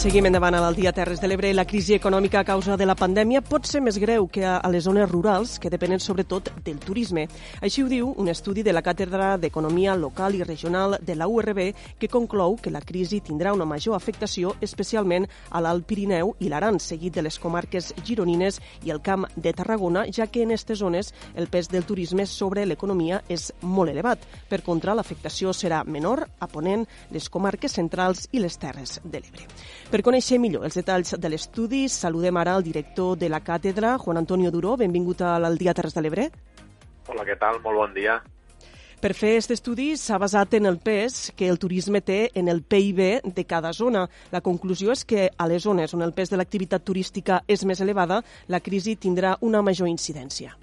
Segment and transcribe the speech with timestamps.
[0.00, 1.50] Seguim endavant al dia Terres de l'Ebre.
[1.52, 4.86] La crisi econòmica a causa de la pandèmia pot ser més greu que a les
[4.86, 7.26] zones rurals, que depenen sobretot del turisme.
[7.60, 11.60] Així ho diu un estudi de la Càtedra d'Economia Local i Regional de la URB
[12.00, 16.80] que conclou que la crisi tindrà una major afectació especialment a l'Alt Pirineu i l'Aran,
[16.80, 18.56] seguit de les comarques gironines
[18.88, 22.64] i el Camp de Tarragona, ja que en aquestes zones el pes del turisme sobre
[22.64, 24.24] l'economia és molt elevat.
[24.48, 29.44] Per contra, l'afectació serà menor a Ponent, les comarques centrals i les Terres de l'Ebre.
[29.90, 34.20] Per conèixer millor els detalls de l'estudi, saludem ara el director de la càtedra, Juan
[34.20, 34.76] Antonio Duró.
[34.78, 36.28] Benvingut al Dia Terres de l'Ebre.
[37.10, 37.58] Hola, què tal?
[37.64, 38.20] Molt bon dia.
[39.02, 42.62] Per fer aquest estudi s'ha basat en el pes que el turisme té en el
[42.62, 43.02] PIB
[43.34, 44.04] de cada zona.
[44.30, 47.82] La conclusió és que a les zones on el pes de l'activitat turística és més
[47.82, 50.54] elevada, la crisi tindrà una major incidència.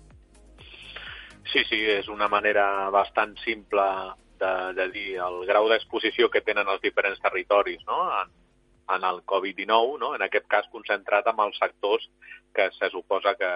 [1.52, 3.92] Sí, sí, és una manera bastant simple
[4.40, 8.06] de, de dir el grau d'exposició que tenen els diferents territoris no?
[8.22, 8.32] en,
[8.96, 10.14] en el Covid-19, no?
[10.16, 12.08] en aquest cas concentrat amb els sectors
[12.56, 13.50] que se suposa que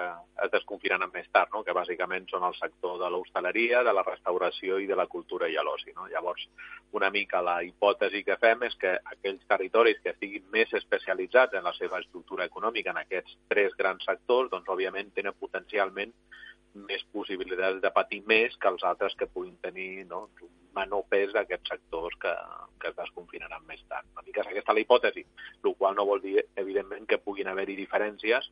[0.44, 1.62] es desconfinaran més tard, no?
[1.66, 5.56] que bàsicament són el sector de l'hostaleria, de la restauració i de la cultura i
[5.56, 5.94] l'oci.
[5.96, 6.06] No?
[6.12, 6.44] Llavors,
[6.92, 11.66] una mica la hipòtesi que fem és que aquells territoris que estiguin més especialitzats en
[11.66, 16.14] la seva estructura econòmica en aquests tres grans sectors, doncs òbviament tenen potencialment
[16.74, 21.32] més possibilitats de patir més que els altres que puguin tenir no, un menor pes
[21.34, 22.32] d'aquests sectors que,
[22.80, 24.08] que es desconfinaran més tard.
[24.14, 25.24] Una mica és aquesta la hipòtesi,
[25.64, 28.50] el qual no vol dir, evidentment, que puguin haver-hi diferències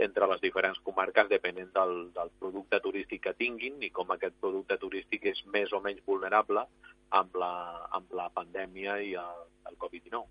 [0.00, 4.78] entre les diferents comarques depenent del, del producte turístic que tinguin i com aquest producte
[4.80, 6.64] turístic és més o menys vulnerable
[7.10, 7.52] amb la,
[7.92, 10.24] amb la pandèmia i el, el Covid-19.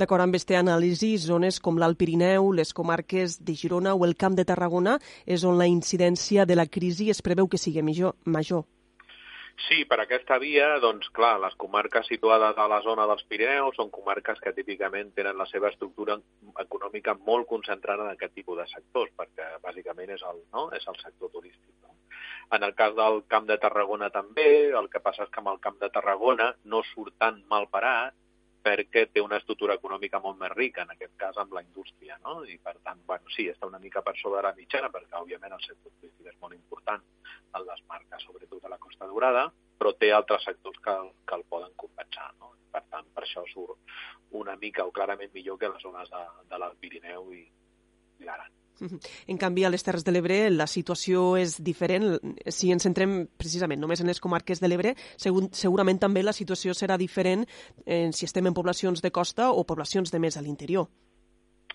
[0.00, 4.36] D'acord amb aquesta anàlisi, zones com l'Alt Pirineu, les comarques de Girona o el Camp
[4.38, 8.16] de Tarragona és on la incidència de la crisi es preveu que sigui major.
[8.24, 8.64] major.
[9.62, 13.92] Sí, per aquesta via, doncs clar, les comarques situades a la zona dels Pirineus són
[13.94, 16.16] comarques que típicament tenen la seva estructura
[16.64, 20.66] econòmica molt concentrada en aquest tipus de sectors, perquè bàsicament és el, no?
[20.74, 21.70] és el sector turístic.
[21.86, 21.94] No?
[22.58, 24.48] En el cas del Camp de Tarragona també,
[24.80, 28.18] el que passa és que amb el Camp de Tarragona no surt tan mal parat,
[28.64, 32.38] perquè té una estructura econòmica molt més rica, en aquest cas amb la indústria, no?
[32.48, 35.66] I per tant, bueno, sí, està una mica per sobre la mitjana, perquè òbviament el
[35.66, 37.04] sector turístic és molt important
[37.54, 39.44] en les marques, sobretot a la Costa Daurada,
[39.78, 40.96] però té altres sectors que,
[41.28, 42.54] que el poden compensar, no?
[42.74, 43.78] Per tant, per això surt
[44.34, 47.44] una mica o clarament millor que les zones de, de l'Alt Pirineu i,
[48.18, 48.63] i l'Aran.
[49.26, 52.18] En canvi, a les Terres de l'Ebre la situació és diferent.
[52.50, 56.98] Si ens centrem precisament només en les comarques de l'Ebre, segurament també la situació serà
[57.00, 57.46] diferent
[57.86, 60.88] eh, si estem en poblacions de costa o poblacions de més a l'interior.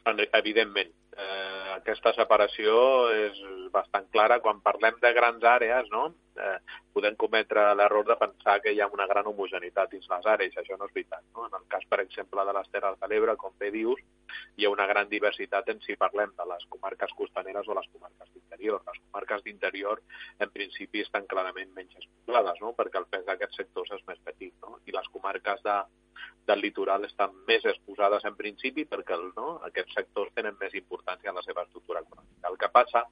[0.09, 0.92] Evidentment.
[1.20, 2.79] Eh, aquesta separació
[3.16, 3.40] és
[3.73, 4.40] bastant clara.
[4.44, 6.09] Quan parlem de grans àrees, no?
[6.40, 6.57] eh,
[6.95, 10.56] podem cometre l'error de pensar que hi ha una gran homogeneïtat dins les àrees.
[10.57, 11.23] Això no és veritat.
[11.35, 11.47] No?
[11.47, 14.01] En el cas, per exemple, de les Terres de l'Ebre, com bé dius,
[14.57, 18.34] hi ha una gran diversitat en si parlem de les comarques costaneres o les comarques
[18.34, 18.84] d'interior.
[18.88, 20.03] Les comarques d'interior,
[20.40, 22.73] en principi, estan clarament menys expoblades, no?
[22.78, 24.53] perquè el pes d'aquests sectors és més petit.
[24.66, 24.79] No?
[24.85, 25.79] I les comarques de,
[26.50, 31.38] del litoral estan més exposades en principi perquè no, aquests sectors tenen més importància en
[31.38, 32.50] la seva estructura econòmica.
[32.50, 33.06] El que passa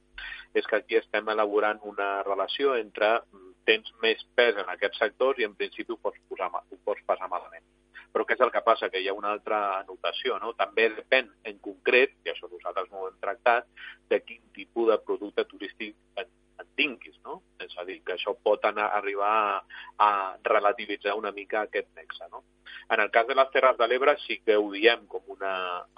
[0.58, 5.38] és que aquí estem elaborant una relació entre mm, tens més pes en aquests sectors
[5.38, 7.66] i en principi ho pots, posar, ho pots passar malament.
[8.12, 8.88] Però què és el que passa?
[8.90, 10.54] Que hi ha una altra anotació, no?
[10.58, 13.68] També depèn en concret, i això nosaltres no ho hem tractat,
[14.10, 17.42] de quin tipus de producte turístic en, en tinguis, no?
[17.62, 19.58] És a dir, que això pot anar, arribar a,
[20.06, 20.10] a
[20.48, 22.42] relativitzar una mica aquest nexe, no?
[22.90, 25.50] En el cas de les Terres de l'Ebre sí que ho diem com una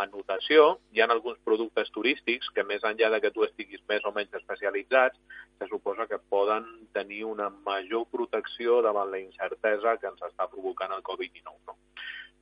[0.05, 0.65] anotació.
[0.91, 4.35] Hi ha alguns productes turístics que més enllà de que tu estiguis més o menys
[4.41, 5.21] especialitzats,
[5.61, 10.97] se suposa que poden tenir una major protecció davant la incertesa que ens està provocant
[10.97, 11.55] el Covid-19.
[11.71, 11.79] No?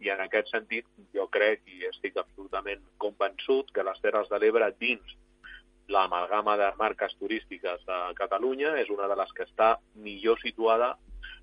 [0.00, 4.70] I en aquest sentit jo crec i estic absolutament convençut que les Terres de l'Ebre
[4.80, 5.16] dins
[5.92, 9.74] l'amalgama de marques turístiques de Catalunya és una de les que està
[10.08, 10.94] millor situada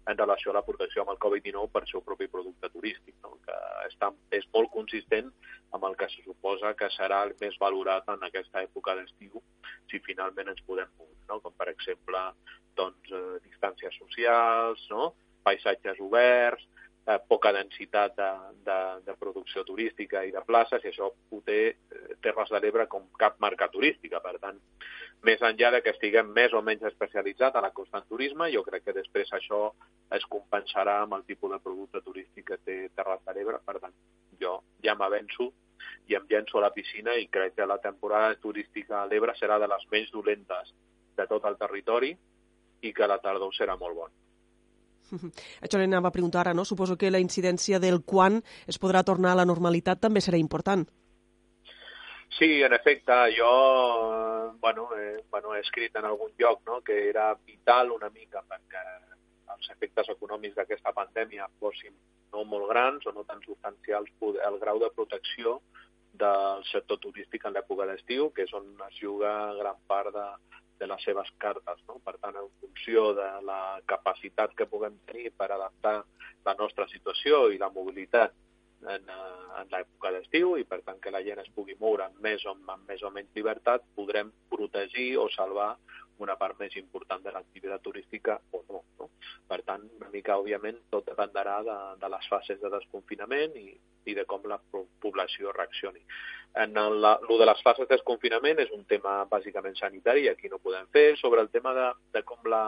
[0.06, 3.38] en relació a la protecció amb el Covid-19 per seu propi producte turístic, no?
[3.46, 3.58] que
[3.88, 5.32] està, és molt consistent
[5.74, 9.42] amb el que se suposa que serà el més valorat en aquesta època d'estiu
[9.90, 11.42] si finalment ens podem moure, no?
[11.42, 12.22] com per exemple
[12.78, 15.14] doncs, eh, distàncies socials, no?
[15.46, 16.66] paisatges oberts,
[17.06, 18.30] eh, poca densitat de,
[18.66, 22.88] de, de producció turística i de places, i això ho té eh, Terres de l'Ebre
[22.92, 24.22] com cap marca turística.
[24.24, 24.58] Per tant,
[25.26, 28.64] més enllà de que estiguem més o menys especialitzat a la costa en turisme, jo
[28.66, 29.70] crec que després això
[30.14, 33.60] es compensarà amb el tipus de producte turístic que té Terres de l'Ebre.
[33.66, 33.96] Per tant,
[34.42, 35.52] jo ja m'avenço
[36.08, 39.58] i em llenço a la piscina i crec que la temporada turística a l'Ebre serà
[39.62, 40.74] de les menys dolentes
[41.18, 42.14] de tot el territori
[42.82, 44.14] i que la tardor serà molt bona.
[45.64, 46.66] Això li anava a preguntar ara, no?
[46.66, 50.86] Suposo que la incidència del quan es podrà tornar a la normalitat també serà important.
[52.36, 53.50] Sí, en efecte, jo
[54.60, 58.82] bueno, eh, bueno, he escrit en algun lloc no, que era vital una mica perquè
[59.56, 61.96] els efectes econòmics d'aquesta pandèmia fossin
[62.34, 64.12] no molt grans o no tan substancials
[64.50, 65.60] el grau de protecció
[66.16, 70.28] del sector turístic en l'època d'estiu, que és on es juga gran part de,
[70.80, 71.82] de les seves cartes.
[71.88, 72.00] No?
[72.04, 75.98] Per tant, en funció de la capacitat que puguem tenir per adaptar
[76.46, 78.36] la nostra situació i la mobilitat
[78.86, 82.20] en, eh, en l'època d'estiu i per tant que la gent es pugui moure amb
[82.24, 85.74] més, o, amb més o menys llibertat, podrem protegir o salvar
[86.24, 89.10] una part més important de l'activitat turística o no, no.
[89.50, 93.68] Per tant, una mica, òbviament, tot dependrà de, de les fases de desconfinament i,
[94.06, 94.60] i de com la
[95.04, 96.02] població reaccioni.
[96.64, 100.62] En el, el de les fases de desconfinament és un tema bàsicament sanitari, aquí no
[100.64, 101.12] podem fer.
[101.20, 102.64] Sobre el tema de, de com la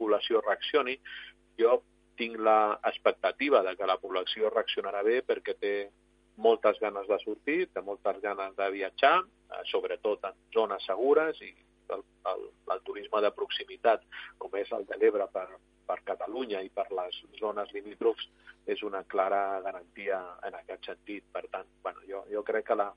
[0.00, 0.96] població reaccioni,
[1.60, 1.80] jo
[2.20, 5.74] tinc l'expectativa de que la població reaccionarà bé perquè té
[6.40, 11.52] moltes ganes de sortir, té moltes ganes de viatjar, eh, sobretot en zones segures i
[11.96, 14.06] el, el, el turisme de proximitat,
[14.38, 15.46] com és el de l'Ebre per,
[15.88, 18.26] per Catalunya i per les zones limítrofs,
[18.70, 21.26] és una clara garantia en aquest sentit.
[21.32, 22.90] Per tant, bueno, jo, jo crec que la,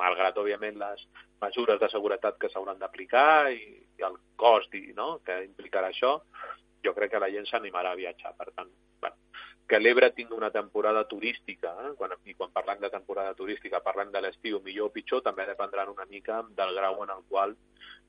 [0.00, 1.06] malgrat, òbviament, les
[1.42, 3.64] mesures de seguretat que s'hauran d'aplicar i,
[3.98, 6.18] i el cost i, no, que implicarà això,
[6.84, 8.34] jo crec que la gent s'animarà a viatjar.
[8.38, 8.70] Per tant,
[9.02, 9.16] bueno,
[9.66, 11.92] que l'Ebre tingui una temporada turística, eh?
[11.98, 15.88] quan, i quan parlem de temporada turística parlem de l'estiu, millor o pitjor, també dependrà
[15.90, 17.56] una mica del grau en el qual,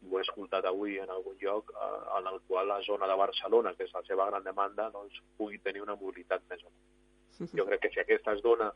[0.05, 3.73] ho he escoltat avui en algun lloc, eh, en el qual la zona de Barcelona,
[3.73, 7.53] que és la seva gran demanda, doncs, pugui tenir una mobilitat més o menys.
[7.57, 8.71] Jo crec que si aquesta es dona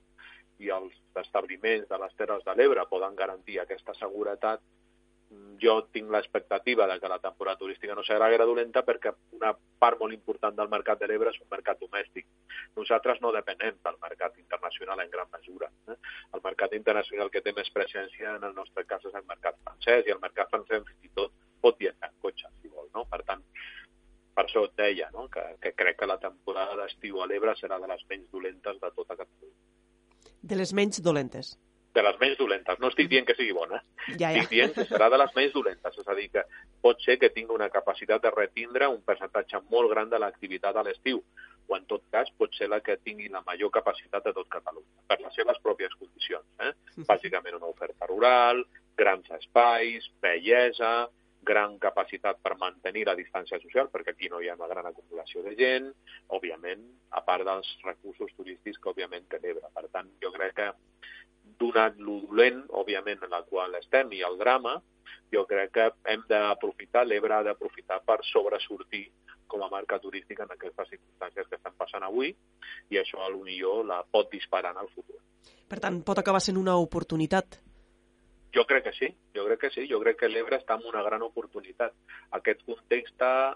[0.61, 4.61] i els establiments de les Terres de l'Ebre poden garantir aquesta seguretat,
[5.61, 9.99] jo tinc l'expectativa de que la temporada turística no serà gaire dolenta perquè una part
[9.99, 12.25] molt important del mercat de l'Ebre és un mercat domèstic.
[12.77, 15.69] Nosaltres no depenem del mercat internacional en gran mesura.
[15.87, 15.97] Eh?
[16.33, 20.07] El mercat internacional que té més presència en el nostre cas és el mercat francès
[20.07, 22.89] i el mercat francès fins i tot pot viatjar en cotxe, si vol.
[22.95, 23.05] No?
[23.05, 23.43] Per tant,
[24.33, 25.27] per això et deia no?
[25.29, 28.95] que, que crec que la temporada d'estiu a l'Ebre serà de les menys dolentes de
[28.95, 29.59] tota Catalunya.
[30.41, 31.53] De les menys dolentes
[31.93, 32.79] de les menys dolentes.
[32.79, 34.31] No estic dient que sigui bona, ja, ja.
[34.31, 35.97] estic dient que serà de les menys dolentes.
[36.01, 36.43] És a dir, que
[36.83, 40.85] pot ser que tingui una capacitat de retindre un percentatge molt gran de l'activitat a
[40.87, 41.21] l'estiu,
[41.67, 45.05] o en tot cas pot ser la que tingui la major capacitat de tot Catalunya,
[45.07, 46.47] per les seves pròpies condicions.
[46.59, 46.73] Eh?
[47.07, 48.63] Bàsicament una oferta rural,
[48.97, 51.09] grans espais, bellesa,
[51.41, 55.41] gran capacitat per mantenir la distància social, perquè aquí no hi ha una gran acumulació
[55.43, 55.87] de gent,
[56.37, 56.83] òbviament,
[57.17, 59.71] a part dels recursos turístics que òbviament té l'Ebre.
[59.73, 60.69] Per tant, jo crec que
[61.61, 64.79] donat lo dolent, òbviament, en la qual estem, i el drama,
[65.31, 69.05] jo crec que hem d'aprofitar, l'Ebre ha d'aprofitar per sobresortir
[69.51, 72.31] com a marca turística en aquestes circumstàncies que estan passant avui,
[72.89, 75.19] i això a millor la pot disparar en el futur.
[75.71, 77.59] Per tant, pot acabar sent una oportunitat
[78.55, 81.03] jo crec que sí, jo crec que sí, jo crec que l'Ebre està en una
[81.05, 81.93] gran oportunitat.
[82.37, 83.53] Aquest context eh,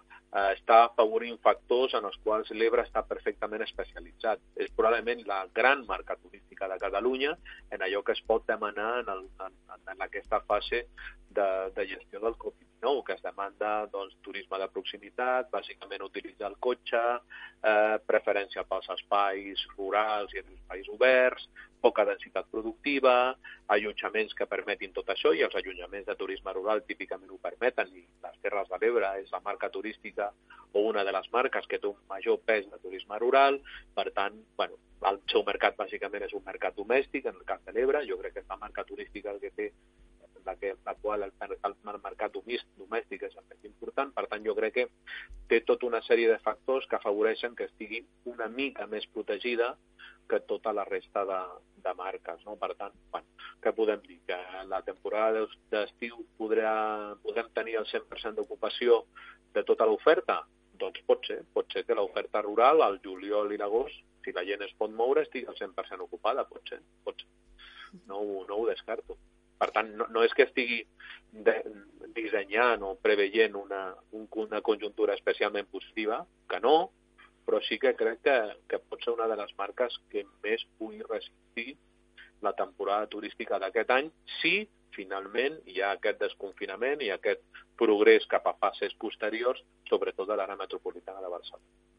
[0.56, 4.44] està afavorint factors en els quals l'Ebre està perfectament especialitzat.
[4.56, 7.36] És probablement la gran marca turística de Catalunya
[7.72, 9.60] en allò que es pot demanar en, el, en,
[9.96, 10.88] en aquesta fase
[11.30, 12.40] de, de gestió del
[12.86, 17.02] Covid-19, que es demanda doncs, turisme de proximitat, bàsicament utilitzar el cotxe,
[17.64, 21.48] eh, preferència pels espais rurals i espais oberts,
[21.82, 23.36] poca densitat productiva,
[23.68, 28.06] allotjaments que permetin tot això i els allotjaments de turisme rural típicament ho permeten i
[28.24, 30.32] les Terres de l'Ebre és la marca turística
[30.74, 33.62] o una de les marques que té un major pes de turisme rural,
[33.94, 34.78] per tant, bueno,
[35.10, 38.34] el seu mercat bàsicament és un mercat domèstic en el cas de l'Ebre, jo crec
[38.34, 39.72] que és la marca turística el que té
[40.46, 44.12] la, que, la qual el, el, mercat domèstic és el més important.
[44.16, 44.86] Per tant, jo crec que
[45.50, 49.76] té tota una sèrie de factors que afavoreixen que estigui una mica més protegida
[50.30, 51.40] que tota la resta de,
[51.84, 52.42] de marques.
[52.46, 52.58] No?
[52.62, 54.20] Per tant, bueno, què podem dir?
[54.30, 59.04] Que la temporada d'estiu podrem tenir el 100% d'ocupació
[59.56, 60.42] de tota l'oferta?
[60.76, 61.42] Doncs pot ser.
[61.54, 65.24] Pot ser que l'oferta rural, al juliol i l'agost, si la gent es pot moure,
[65.24, 66.48] estigui al 100% ocupada.
[66.50, 67.32] Pot ser, pot ser.
[68.10, 69.18] No, no ho descarto.
[69.62, 70.82] Per tant, no, no és que estigui
[71.48, 71.56] de,
[72.16, 73.82] dissenyant o preveient una,
[74.12, 76.76] una conjuntura especialment positiva, que no,
[77.46, 78.38] però sí que crec que,
[78.70, 81.76] que pot ser una de les marques que més pugui resistir
[82.46, 84.10] la temporada turística d'aquest any
[84.40, 84.56] si
[84.96, 87.44] finalment hi ha aquest desconfinament i aquest
[87.80, 91.95] progrés cap a fases posteriors, sobretot a l'àrea metropolitana de Barcelona.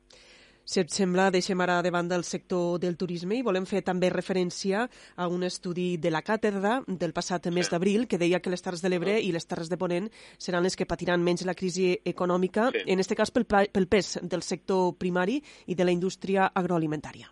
[0.67, 4.81] Si et sembla, deixem ara davant del sector del turisme i volem fer també referència
[5.15, 8.83] a un estudi de la càtedra del passat mes d'abril que deia que les Terres
[8.83, 10.11] de l'Ebre i les Terres de Ponent
[10.43, 14.43] seran les que patiran menys la crisi econòmica, en aquest cas pel, pel pes del
[14.43, 15.39] sector primari
[15.71, 17.31] i de la indústria agroalimentària.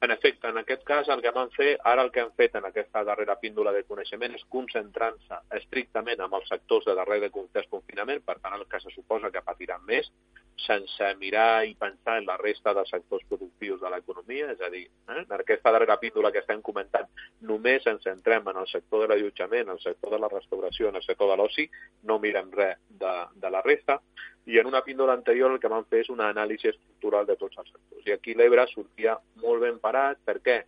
[0.00, 2.64] En efecte, en aquest cas el que van fer, ara el que han fet en
[2.68, 8.24] aquesta darrera píndola de coneixement és concentrant-se estrictament amb els sectors de darrer de desconfinament,
[8.24, 10.08] per tant el que se suposa que patiran més,
[10.56, 14.86] sense mirar i pensar en la resta de sectors productius de l'economia, és a dir,
[14.86, 17.08] eh, en aquesta darrera píndola que estem comentant,
[17.40, 21.04] només ens centrem en el sector de l'allotjament, el sector de la restauració, en el
[21.04, 21.68] sector de l'oci,
[22.04, 24.00] no mirem res de, de la resta,
[24.46, 27.58] i en una píndola anterior el que vam fer és una anàlisi estructural de tots
[27.58, 28.06] els sectors.
[28.06, 30.20] I aquí l'Ebre sortia molt ben parat.
[30.24, 30.60] Per què?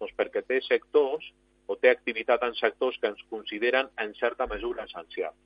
[0.00, 1.26] Doncs perquè té sectors
[1.68, 5.36] o té activitat en sectors que ens consideren en certa mesura essencials.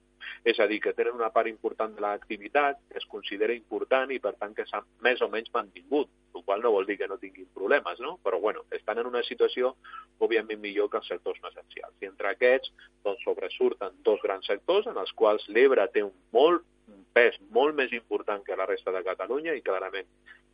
[0.45, 4.21] És a dir, que tenen una part important de l'activitat que es considera important i,
[4.21, 7.19] per tant, que s'ha més o menys mantingut, el qual no vol dir que no
[7.23, 8.19] tinguin problemes, no?
[8.25, 9.75] Però, bueno, estan en una situació,
[10.19, 11.97] òbviament, millor que els sectors no essencials.
[12.03, 12.73] I entre aquests,
[13.07, 17.77] doncs, sobresurten dos grans sectors en els quals l'Ebre té un molt un pes molt
[17.79, 20.09] més important que la resta de Catalunya i clarament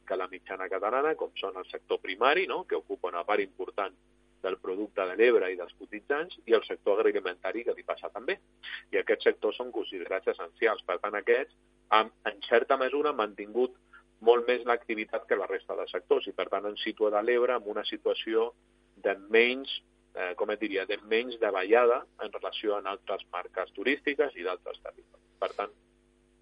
[0.07, 2.65] que la mitjana catalana, com són el sector primari, no?
[2.67, 3.95] que ocupa una part important
[4.43, 8.39] del producte de l'Ebre i dels cotitzants, i el sector agroalimentari, que li passa també.
[8.93, 10.83] I aquests sectors són considerats essencials.
[10.87, 11.57] Per tant, aquests,
[11.97, 13.77] han, en certa mesura, mantingut
[14.21, 17.57] molt més l'activitat que la resta de sectors i, per tant, ens situa de l'Ebre
[17.57, 18.51] en una situació
[19.01, 19.81] de menys
[20.15, 24.81] eh, com et diria, de menys davallada en relació a altres marques turístiques i d'altres
[24.83, 25.27] territoris.
[25.41, 25.73] Per tant,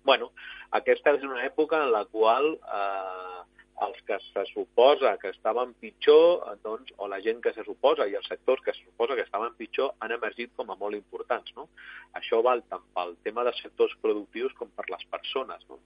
[0.08, 0.30] bueno,
[0.78, 3.07] aquesta és una època en la qual eh,
[3.86, 8.08] els que se suposa que estaven pitjor, eh, doncs, o la gent que se suposa
[8.08, 11.54] i els sectors que se suposa que estaven pitjor han emergit com a molt importants.
[11.56, 11.68] No?
[12.18, 15.64] Això val tant pel tema de sectors productius com per les persones.
[15.70, 15.80] No?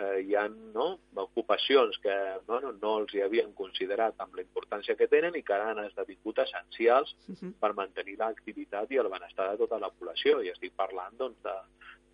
[0.00, 0.86] Eh, hi ha no,
[1.22, 2.14] ocupacions que
[2.46, 5.82] bueno, no els hi havien considerat amb la importància que tenen i que ara han
[5.84, 7.52] esdevingut essencials uh -huh.
[7.60, 10.40] per mantenir l'activitat i el benestar de tota la població.
[10.42, 11.56] I estic parlant doncs, de,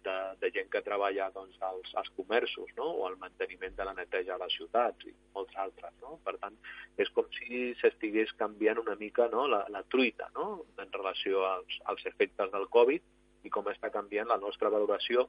[0.06, 2.86] de, de gent que treballa doncs, als, als comerços no?
[3.00, 5.92] o al manteniment de la neteja a les ciutats i molts altres.
[6.04, 6.18] No?
[6.25, 6.56] Per tant,
[7.02, 9.46] és com si s'estigués canviant una mica no?
[9.50, 10.64] la, la truita no?
[10.82, 15.28] en relació als, als efectes del Covid i com està canviant la nostra valoració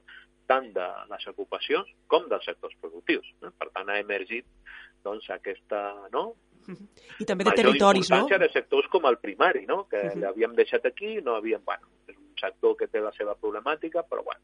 [0.50, 3.26] tant de les ocupacions com dels sectors productius.
[3.42, 3.52] No?
[3.58, 4.46] Per tant, ha emergit
[5.04, 5.82] doncs, aquesta
[6.14, 6.30] no?
[6.68, 8.26] I també de territoris, no?
[8.28, 9.84] de sectors com el primari, no?
[9.88, 10.20] que uh -huh.
[10.20, 11.62] l'havíem deixat aquí, no havíem...
[11.64, 14.40] Bueno, és un sector que té la seva problemàtica, però bueno,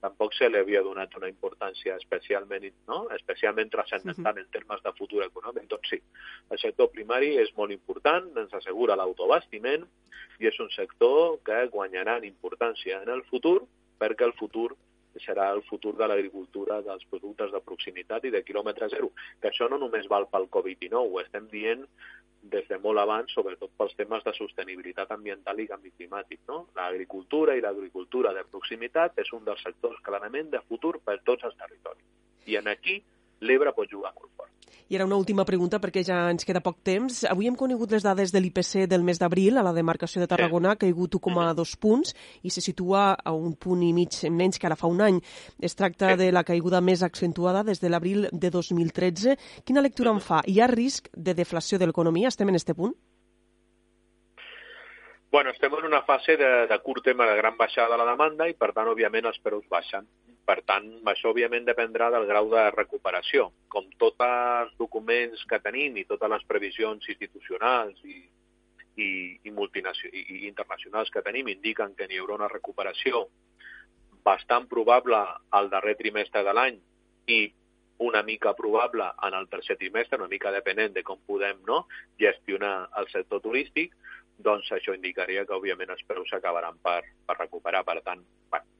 [0.00, 3.06] tampoc se li havia donat una importància especialment, no?
[3.16, 4.44] especialment transcendental uh -huh.
[4.44, 5.68] en termes de futur econòmic.
[5.68, 6.00] Doncs sí,
[6.50, 9.86] el sector primari és molt important, ens assegura l'autobastiment
[10.38, 13.62] i és un sector que guanyarà en importància en el futur
[13.98, 14.76] perquè el futur
[15.24, 19.12] serà el futur de l'agricultura dels productes de proximitat i de quilòmetre zero.
[19.40, 21.86] Que això no només val pel Covid-19, ho estem dient
[22.52, 26.40] des de molt abans, sobretot pels temes de sostenibilitat ambiental i canvi climàtic.
[26.48, 26.66] No?
[26.78, 31.56] L'agricultura i l'agricultura de proximitat és un dels sectors clarament de futur per tots els
[31.60, 32.06] territoris.
[32.46, 33.00] I en aquí
[33.40, 34.65] l'Ebre pot jugar molt fort.
[34.88, 37.24] I era una última pregunta perquè ja ens queda poc temps.
[37.26, 40.70] Avui hem conegut les dades de l'IPC del mes d'abril a la demarcació de Tarragona,
[40.70, 40.76] sí.
[40.76, 42.14] ha caigut 1,2 punts
[42.46, 45.18] i se situa a un punt i mig menys que ara fa un any.
[45.58, 49.34] Es tracta de la caiguda més accentuada des de l'abril de 2013.
[49.66, 50.44] Quina lectura en fa?
[50.46, 52.30] Hi ha risc de deflació de l'economia?
[52.30, 52.94] Estem en este punt?
[55.34, 58.46] Bueno, estem en una fase de, de curt tema de gran baixada de la demanda
[58.46, 60.06] i, per tant, òbviament, els preus baixen.
[60.46, 63.48] Per tant, això òbviament dependrà del grau de recuperació.
[63.72, 68.20] Com tots els documents que tenim i totes les previsions institucionals i,
[69.02, 69.08] i,
[69.42, 73.26] i, i, internacionals que tenim indiquen que n'hi haurà una recuperació
[74.26, 75.18] bastant probable
[75.54, 76.78] al darrer trimestre de l'any
[77.30, 77.40] i
[78.06, 81.84] una mica probable en el tercer trimestre, una mica depenent de com podem no,
[82.20, 83.94] gestionar el sector turístic,
[84.36, 87.84] doncs això indicaria que, òbviament, els preus s'acabaran per, per recuperar.
[87.88, 88.20] Per tant,
[88.52, 88.75] bueno,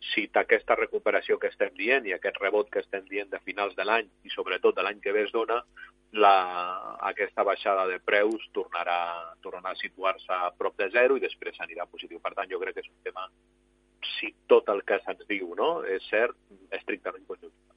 [0.00, 3.84] si aquesta recuperació que estem dient i aquest rebot que estem dient de finals de
[3.84, 5.58] l'any i sobretot de l'any que ve es dona,
[6.12, 6.34] la,
[7.10, 8.98] aquesta baixada de preus tornarà,
[9.42, 12.20] tornarà a situar-se a prop de zero i després anirà positiu.
[12.20, 13.26] Per tant, jo crec que és un tema,
[14.18, 16.38] si tot el que se'ns diu no, és cert,
[16.70, 17.74] estrictament conjuntural.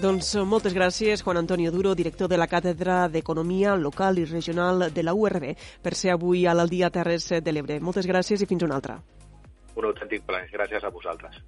[0.00, 5.04] Doncs moltes gràcies, Juan Antonio Duro, director de la Càtedra d'Economia Local i Regional de
[5.04, 7.80] la URB, per ser avui a l'Aldia Terres de l'Ebre.
[7.80, 9.00] Moltes gràcies i fins una altra
[9.80, 10.48] un autèntic plaer.
[10.52, 11.40] Gràcies a vosaltres.